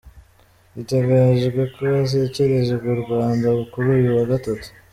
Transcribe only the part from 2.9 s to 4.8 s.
u Rwanda kuri uyu wa Gatatu.